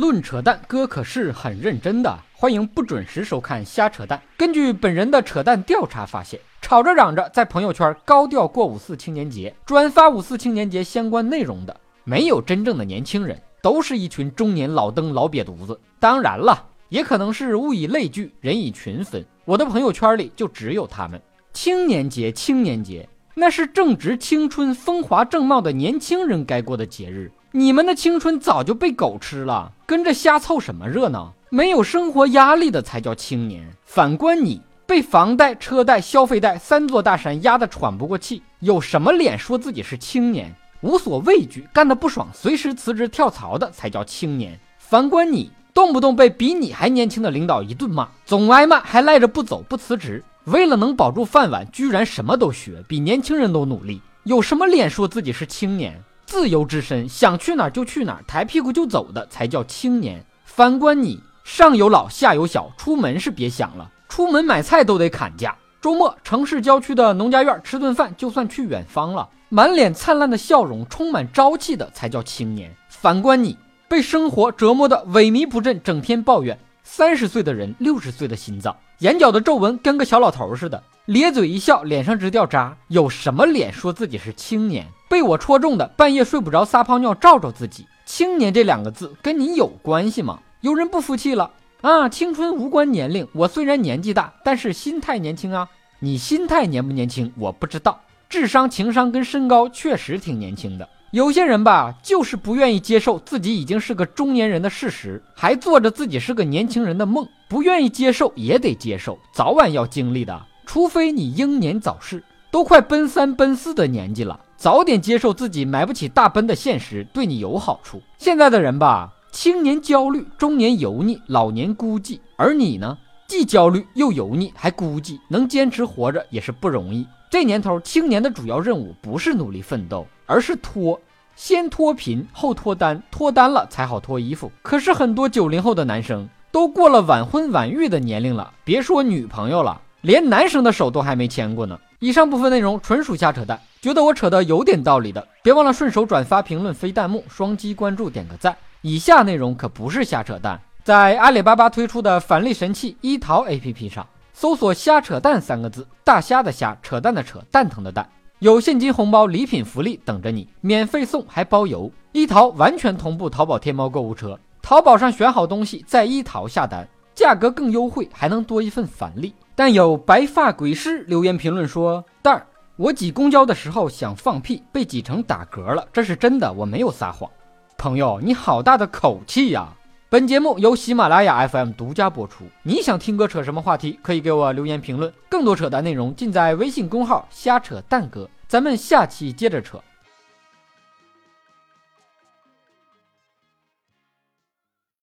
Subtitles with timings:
[0.00, 2.18] 论扯淡，哥可是很认真的。
[2.32, 4.18] 欢迎不准时收看瞎扯淡。
[4.34, 15.78] 根据本人的扯淡调查发现，吵着嚷着在朋友圈高调过五四青年节、转发五四青年节相关内容的，没有真正的年轻人，都是一群中年老登老瘪犊子。
[15.98, 19.22] 当然了，也可能是物以类聚，人以群分。
[19.44, 21.20] 我的朋友圈里就只有他们。
[21.52, 23.06] 青年节，青年节。
[23.34, 31.34] 那是正值青春、风华正茂的年轻人该过的节日，你们的青春早就被狗吃了，跟着瞎凑什么热闹？
[31.48, 33.68] 没有生活压力的才叫青年。
[33.84, 40.54] 反观你，被房贷、车贷、消费贷三座大山压得喘不过气，有什么脸说自己是青年？
[40.82, 44.56] 无所畏惧，干得不爽随时辞职跳槽的才叫青年。
[44.78, 50.22] 反观你，动不动被比你还年轻的领导一顿骂，总挨骂还赖着不走不辞职。
[50.44, 56.00] 为了能保住饭碗，居然什么都学，比年轻人都努力，有什么脸说自己是青年？
[56.30, 60.24] 自由之身，想去哪儿就去哪儿，抬屁股就走的才叫青年。
[60.44, 65.56] 反观你，上有老下有小，出门是别想了，出门买菜都得砍价。
[65.80, 69.28] 周末城市郊区的农家院吃顿饭，就算去远方了。
[69.48, 72.72] 满脸灿烂的笑容，充满朝气的才叫青年。
[72.88, 76.56] 反观你，被生活折磨的萎靡不振，整天抱怨。
[76.82, 84.86] 三十岁的人，六十岁的心脏，眼角的皱纹跟个小老头似的，咧嘴一笑，脸上直掉渣，有什么脸说自己是青年？
[85.08, 87.86] 被我戳中的，半夜睡不着撒泡尿照照自己。
[88.06, 90.40] 青年这两个字跟你有关系吗？
[90.60, 91.50] 有人不服气了
[91.80, 92.08] 啊！
[92.08, 95.68] 青春无关年龄，我虽然年纪大，但是心态年轻啊。
[96.00, 100.88] 你心态年不年轻我不知道，智商、情商跟身高确实挺年轻的。
[101.12, 107.26] 有些人吧，就是不愿意接受自己已经是个中年人的事实，还做着自己是个年轻人的梦。
[107.48, 110.40] 不愿意接受也得接受，早晚要经历的。
[110.64, 112.22] 除非你英年早逝，
[112.52, 118.00] 都快奔三奔四的年纪了，早点接受自己买不起大奔的现实，对你有好处。
[118.16, 122.20] 现在的人吧，青年焦虑，中年油腻，老年孤寂。
[122.36, 127.04] 而你呢，既焦虑又油腻，还孤寂，能坚持活着也是不容易。
[127.30, 130.06] 这年头，青年的主要任务不是努力奋斗。
[130.26, 131.00] 而是脱，
[131.34, 134.52] 先脱贫后脱单，脱单了才好脱衣服。
[134.62, 141.76] 可是很多九零后的男生都过了晚婚晚育的年龄了，别说女朋友了，连男生的手都还没牵过呢。
[141.98, 148.56] 以上部分内容纯属瞎扯淡，觉得我扯的有点道理的，别忘了顺手转发、评论、飞弹幕、双击关注、点个赞。
[148.82, 154.06] 以下内容可不是瞎扯淡，在阿里巴巴推出的返利神器一淘 APP 上
[154.40, 158.08] 搜索“瞎扯淡”三个字，大虾的虾，扯淡的扯，蛋疼的蛋。
[158.38, 161.92] 有现金红包、礼品福利等着你，免费送还包邮。
[162.12, 169.34] 一淘完全同步淘宝天猫购物车，淘宝上选好东西，在一淘下单，价格更优惠，还能多一份返利。
[169.54, 172.46] 但有白发鬼师留言评论说：“蛋儿，
[172.76, 177.30] 我挤公交的时候想放屁，被挤成打嗝了，这是真的，我没有撒谎。”
[177.76, 179.68] 朋友，你好大的口气呀！
[180.12, 182.44] 本节目由喜马拉雅 FM 独家播出。
[182.64, 185.12] 你想听哥扯什么话题，可以给我留言评论。
[185.28, 188.28] 更多扯淡内容尽在微信公号“瞎扯蛋哥”。
[188.48, 189.80] 咱们下期接着扯。